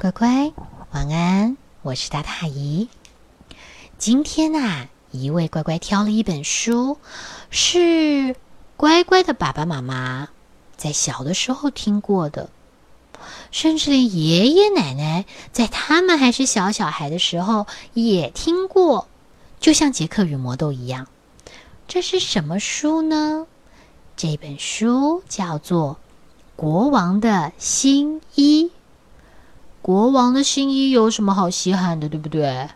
[0.00, 0.50] 乖乖，
[0.92, 1.58] 晚安！
[1.82, 2.88] 我是大大姨。
[3.98, 6.96] 今天啊，一位乖乖挑了一本书，
[7.50, 8.34] 是
[8.78, 10.30] 乖乖的爸爸妈妈
[10.78, 12.48] 在小的时候听过的，
[13.50, 19.06] 甚至连爷爷奶奶在他们还是小小孩的时候也听过，
[19.60, 21.08] 就像杰克与魔豆一样。
[21.86, 23.46] 这是什么书呢？
[24.16, 25.98] 这本书叫做
[26.56, 28.64] 《国王的新衣》。
[29.82, 32.68] 国王的新衣有什么好稀罕的，对不对？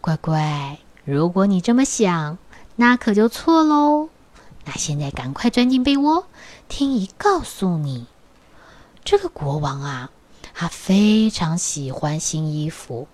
[0.00, 2.38] 乖乖，如果你这么想，
[2.76, 4.08] 那可就错喽。
[4.64, 6.26] 那现在赶快钻进被窝，
[6.68, 8.06] 听姨告诉你，
[9.04, 10.10] 这个国王啊，
[10.54, 13.08] 他非常喜欢新衣服。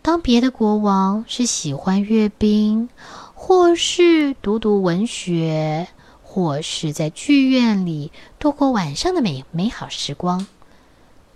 [0.00, 2.88] 当别的国王是喜欢阅兵，
[3.34, 5.88] 或是读读文学，
[6.22, 10.46] 或是在剧院里度过晚上的美美好时光。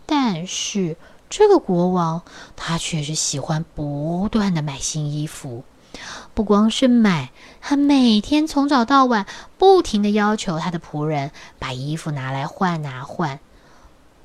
[0.07, 0.97] 但是
[1.31, 2.23] 这个国王，
[2.57, 5.65] 他却是喜欢不断的买新衣服。
[6.35, 13.39] 不光是买，他每天从早到晚不停的要求他的仆人把衣服拿来换拿换。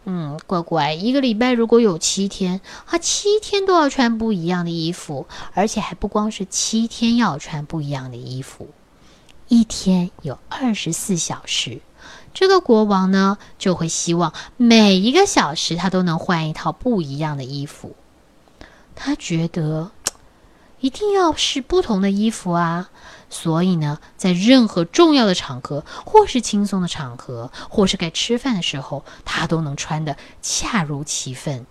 [0.05, 8.69] 嗯，乖乖，一个礼拜如果有七天，他七天都要穿不一样的衣服，而且还不光是七天要穿不一样的衣服，
[9.47, 11.79] 一天有二十四小时。
[12.33, 17.95] 这个国王呢，就会希望每一个小时他都能换一套不一样的衣服。
[18.95, 19.91] 他觉得
[20.79, 22.89] 一定要是不同的衣服啊，
[23.29, 31.65] 所以呢，在任何重要的场合，或是轻松的场合，或是该吃饭的时候，他都能穿得恰如其分。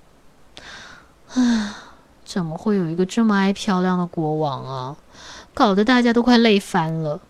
[1.34, 1.76] 啊，
[2.24, 4.96] 怎么会有一个这么爱漂亮的国王啊？
[5.54, 7.20] 搞得大家都快累翻了。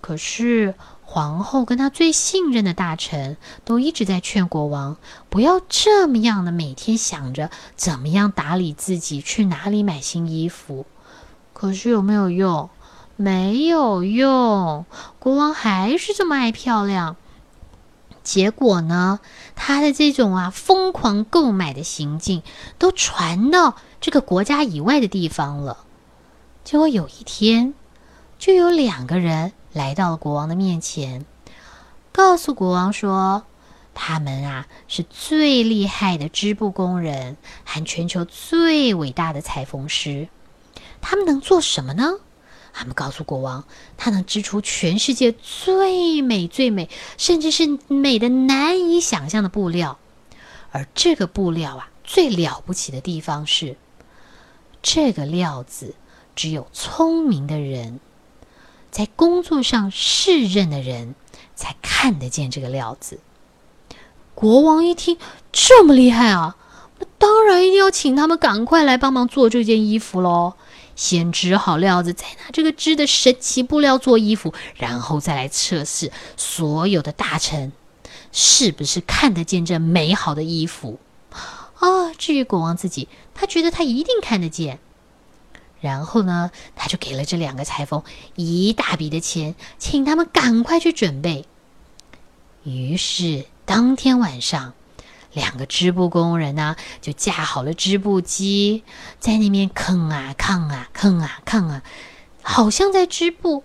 [0.00, 0.74] 可是。
[1.12, 4.96] 皇后跟她最信任的大臣都一直在劝国王
[5.28, 10.86] 不要这么样的每天想着怎么样打理自己，去哪里买新衣服。
[11.52, 12.70] 可是有没有用？
[13.16, 14.86] 没有用，
[15.18, 17.16] 国王还是这么爱漂亮。
[18.22, 19.18] 结果呢，
[19.56, 22.44] 他的这种啊疯狂购买的行径
[22.78, 25.78] 都传到这个国家以外的地方了。
[26.62, 27.74] 结果有一天，
[28.38, 29.52] 就有两个人。
[29.72, 31.24] 来到了国王的面前，
[32.10, 33.44] 告诉国王说
[33.94, 40.28] ：“他们啊是最厉害的织布工人，和全球最伟大的裁缝师。
[41.00, 42.14] 他们能做什么呢？
[42.72, 43.64] 他们告诉国王，
[43.96, 49.98] 他能织出全世界最美、最美，甚至是美的难以想象的布料。
[50.72, 53.76] 而这个布料啊，最了不起的地方是，
[54.82, 55.94] 这个料子
[56.34, 58.00] 只有聪明的人。”
[58.90, 61.14] 在工作上胜任的人
[61.54, 63.20] 才看得见这个料子。
[64.34, 65.18] 国王一听
[65.52, 66.56] 这么厉害啊，
[66.98, 70.54] 那当然一定要请他们赶快来帮忙做这件衣服喽。
[70.96, 77.72] 先织好料子，再拿这个织的神奇布料做衣服，然后再来测试所有的大臣
[78.32, 80.98] 是不是看得见这美好的衣服
[81.78, 82.12] 啊。
[82.18, 84.78] 至于国王自己，他觉得他一定看得见。
[85.80, 88.02] 然后呢，他就给了这两个裁缝
[88.36, 91.46] 一大笔的钱，请他们赶快去准备。
[92.64, 94.74] 于是当天晚上，
[95.32, 98.84] 两个织布工人呢就架好了织布机，
[99.18, 101.82] 在那边吭啊吭啊吭啊吭啊，
[102.42, 103.64] 好像在织布。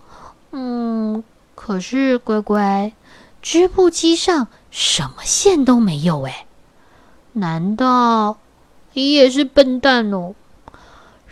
[0.51, 2.93] 嗯，可是乖乖，
[3.41, 6.45] 织布机上什么线都没有哎，
[7.33, 8.37] 难道
[8.93, 10.33] 你也是笨蛋哦？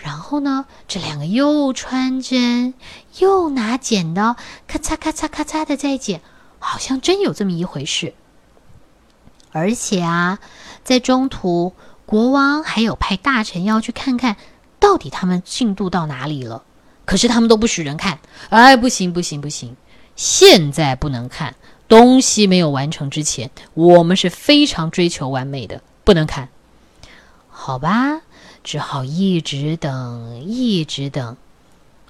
[0.03, 2.73] 然后呢，这两个又穿针
[3.19, 4.35] 又拿剪刀，
[4.67, 6.19] 咔嚓咔嚓咔嚓的在剪，
[6.59, 8.13] 好像真有这么一回事。
[9.53, 10.39] 而且啊，
[10.83, 11.71] 在中途，
[12.05, 14.35] 国王还有派大臣要去看看
[14.77, 16.63] 到底他们进度到哪里了。
[17.05, 19.77] 可是他们都不许人看，哎，不行不行不行，
[20.17, 21.55] 现在不能看
[21.87, 26.49] 东西没有完成之前，我们是非常追求完美的，不能看，
[27.47, 28.19] 好吧？
[28.63, 31.35] 只好一直等，一直等。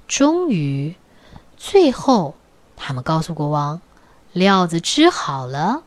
[0.08, 0.96] 终于，
[1.58, 2.36] 最后，
[2.76, 3.82] 他们告诉国王，
[4.32, 5.84] 料子织好了，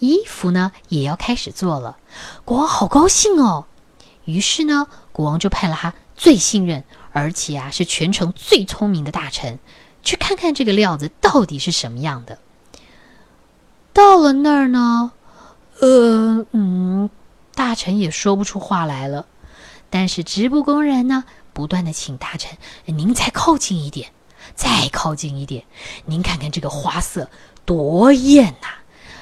[0.00, 1.96] 衣服呢也要开始做了。
[2.44, 3.66] 国王好高兴哦。
[4.24, 9.58] 于是呢，国王就派了他最信任，而且啊是全城最聪明的大臣，
[10.02, 12.38] 去看看这个料子到底是什么样的。
[13.92, 15.12] 到了那儿呢，
[15.80, 17.10] 呃嗯，
[17.54, 19.26] 大臣也说不出话来了。
[19.92, 22.56] 但是织布工人呢，不断的请大臣
[22.86, 24.10] ：“您再靠近一点，
[24.54, 25.66] 再靠近一点，
[26.06, 27.28] 您看看这个花色
[27.66, 28.68] 多艳呐！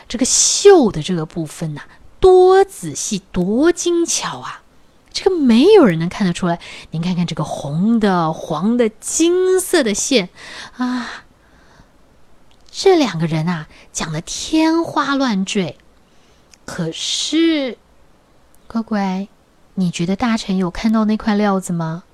[0.07, 1.83] 这个绣的这个部分呐，
[2.21, 4.63] 多仔细、多精巧啊！
[5.13, 6.61] 这个没有人能看得出来。
[6.93, 10.29] 您看看这个红的、黄的、金色的线
[10.77, 11.25] 啊，
[12.71, 15.77] 这两个人啊讲的天花乱坠。
[16.65, 17.77] 可是，
[18.69, 19.27] 乖乖，
[19.81, 22.05] 你觉得大臣有看到那块料子吗？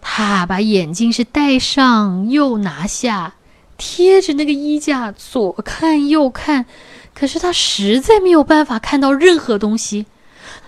[0.00, 3.34] 他把眼镜是戴上又拿下，
[3.76, 6.66] 贴着那个衣架左看右看，
[7.12, 10.06] 可是他实在没有办法看到任何东西。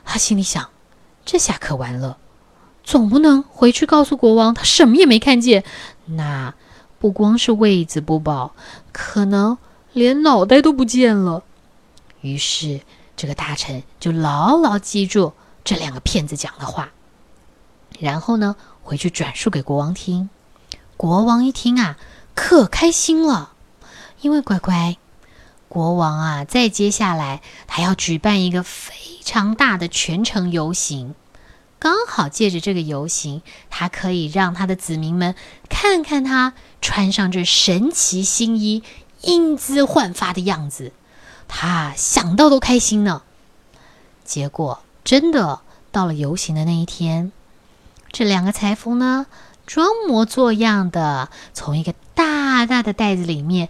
[0.05, 0.71] 他心里想：
[1.25, 2.19] 这下可完了，
[2.83, 5.65] 总不能回去告诉国王他什么也没看见。
[6.07, 6.55] 那
[6.99, 8.55] 不光是位子不保，
[8.93, 9.57] 可能
[9.93, 11.45] 连脑袋都不见了。
[12.21, 12.81] 于是
[13.17, 15.33] 这个大臣就牢牢记住
[15.65, 16.91] 这两个骗子讲的话，
[17.99, 18.57] 然后呢？
[18.83, 20.31] 回去转述给国王听，
[20.97, 21.97] 国王一听啊，
[22.35, 23.53] 可开心了，
[24.21, 24.97] 因为乖乖，
[25.69, 31.15] 国王啊，在接下来他要举办一个非常大的全城游行，
[31.79, 35.37] 刚好借着这个游行，他可以让他的子民们
[35.69, 38.83] 看看他穿上这神奇新衣、
[39.21, 40.93] 英姿焕发的样子，
[41.47, 43.23] 他想到都开心呢。
[44.25, 45.61] 结果真的
[45.91, 47.33] 到了游行的那一天。
[48.13, 49.27] 这两个裁缝呢，
[49.67, 53.69] 装模作样的从一个大大的袋子里面，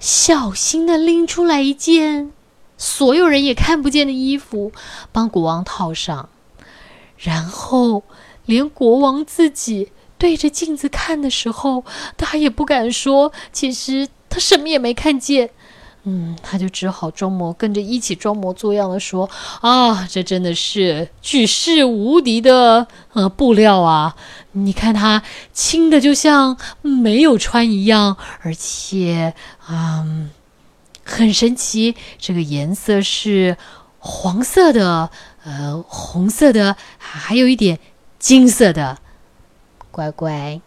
[0.00, 2.32] 小心的拎出来一件
[2.76, 4.72] 所有人也看不见的衣服，
[5.12, 6.28] 帮国王套上。
[7.16, 8.02] 然后，
[8.44, 11.84] 连国王自己对着镜子看的时候，
[12.18, 15.50] 他也不敢说，其实他什么也没看见。
[16.08, 19.28] 嗯，他就只好装模跟着一起装模作样的说
[19.60, 24.14] ：“啊，这真的是举世无敌的呃布料啊！
[24.52, 25.20] 你看它
[25.52, 29.34] 轻的就像没有穿一样，而且
[29.68, 30.30] 嗯，
[31.04, 31.96] 很神奇。
[32.18, 33.56] 这个颜色是
[33.98, 35.10] 黄色的，
[35.42, 37.80] 呃，红色的，还有一点
[38.20, 38.98] 金色的。
[39.90, 40.60] 乖乖，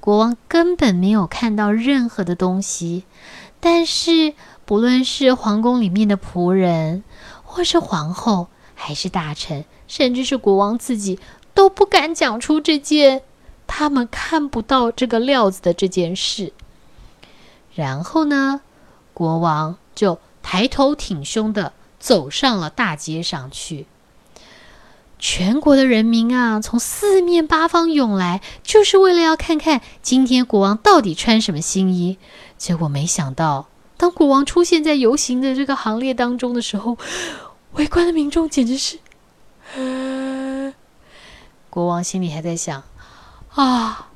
[0.00, 3.04] 国王根本没有看到任何的东西，
[3.58, 4.34] 但是。”
[4.66, 7.04] 不论是皇宫里面的仆人，
[7.44, 11.20] 或是皇后，还是大臣，甚至是国王自己，
[11.54, 13.22] 都不敢讲出这件
[13.68, 16.52] 他们看不到这个料子的这件事。
[17.76, 18.60] 然后呢，
[19.14, 23.86] 国王就抬头挺胸的走上了大街上去。
[25.20, 32.18] 全国的人民啊，从四面八方涌来，就是为了要看看今天国王到底穿什么新衣。
[32.58, 33.68] 结果没想到。
[34.06, 36.96] 当国王出现在游行的这个行列当中的时候，
[37.72, 39.00] 围观的民众简直是……
[41.68, 42.84] 国王心里还在想：
[43.56, 44.10] 啊，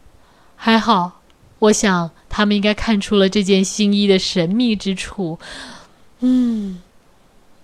[0.54, 1.20] 还好，
[1.58, 5.40] 我想他们应该看出了这件新衣的神秘之处。
[6.20, 6.81] 嗯，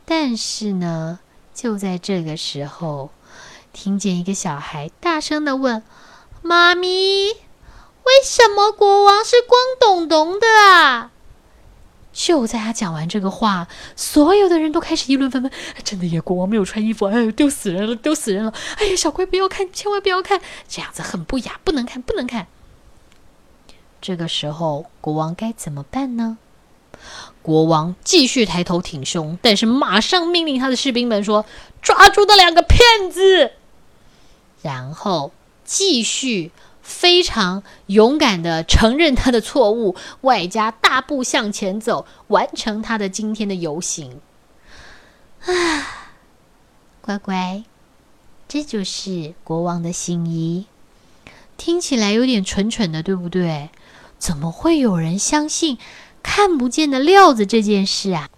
[0.04, 1.20] 但是呢，
[1.54, 3.10] 就在这个时候，
[3.72, 5.84] 听见一个小孩大声的问
[6.42, 11.12] ：“妈咪，为什么国王是光咚咚的啊？”
[12.16, 15.52] 就在他讲完这个话，所有的人都开始议论纷纷。
[15.84, 18.54] 真的耶，国王没有穿衣服，哎，丢死人了，丢死人了！
[18.78, 22.46] 哎呀，小乖不要看，千万不要看，这样子很不雅，不能看，不能看。
[24.00, 26.38] 这个时候，国王该怎么办呢？
[27.42, 31.44] 国王继续抬头挺胸，但是马上命令他的士兵们说
[31.82, 33.52] ：“抓住那两个骗子！”
[34.62, 35.32] 然后
[35.66, 36.50] 继续。
[36.86, 44.20] 非常勇敢的承认他的错误，外加大步向前走，完成他的今天的游行。
[45.44, 46.12] 啊，
[47.00, 47.64] 乖乖，
[48.46, 50.66] 这就是国王的新衣，
[51.56, 53.70] 听起来有点蠢蠢的，对不对？
[54.16, 55.78] 怎么会有人相信
[56.22, 58.30] 看不见的料子这件事啊？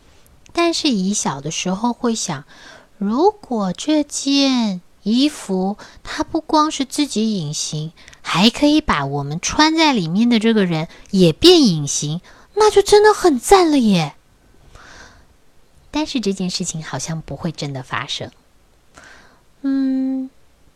[0.55, 2.45] 但是以小的时候会想，
[2.97, 7.93] 如果这件衣服它不光是自己隐形。
[8.31, 12.21] 还可以把我们穿在里面的这个人也变隐形，
[12.53, 14.17] 那就真的很赞了耶！
[15.91, 18.31] 但是这件事情好像不会真的发生。
[19.63, 20.29] 嗯，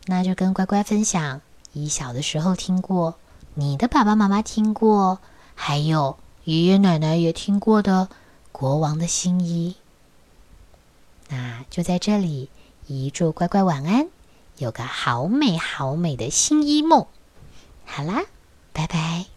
[0.07, 1.43] 那就跟乖乖分享，
[1.73, 3.17] 你小的时候听过，
[3.53, 5.19] 你的爸爸妈妈听过，
[5.55, 8.09] 还有爷爷奶奶也听过的
[8.51, 9.77] 国王的新衣。
[11.29, 12.49] 那就在这里，
[12.87, 14.09] 一祝乖乖晚安，
[14.57, 17.07] 有个好美好美的新衣梦。
[17.85, 18.25] 好啦，
[18.73, 19.32] 拜拜。